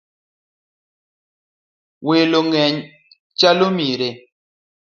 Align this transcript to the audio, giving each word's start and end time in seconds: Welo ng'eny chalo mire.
Welo 2.07 2.39
ng'eny 2.47 2.75
chalo 3.39 3.67
mire. 3.77 4.09